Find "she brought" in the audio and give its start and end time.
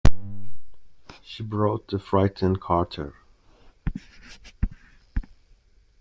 1.21-1.89